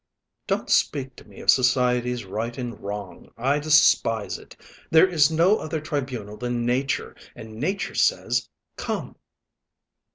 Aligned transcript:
Don't 0.47 0.67
speak 0.67 1.15
to 1.17 1.27
me 1.27 1.41
of 1.41 1.51
society's 1.51 2.25
right 2.25 2.57
and 2.57 2.79
wrong! 2.79 3.29
I 3.37 3.59
despise 3.59 4.39
it. 4.39 4.55
There 4.89 5.07
is 5.07 5.29
no 5.29 5.57
other 5.59 5.79
tribunal 5.79 6.37
than 6.37 6.65
Nature, 6.65 7.15
and 7.35 7.57
Nature 7.59 7.93
says 7.93 8.49
'Come.'" 8.77 9.15